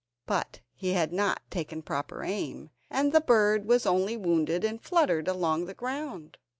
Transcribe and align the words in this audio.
But 0.25 0.61
he 0.73 0.93
had 0.93 1.13
not 1.13 1.43
taken 1.51 1.83
proper 1.83 2.23
aim, 2.23 2.71
and 2.89 3.11
the 3.11 3.21
bird 3.21 3.67
was 3.67 3.85
only 3.85 4.17
wounded, 4.17 4.63
and 4.63 4.81
fluttered 4.81 5.27
along 5.27 5.65
the 5.65 5.75
ground. 5.75 6.39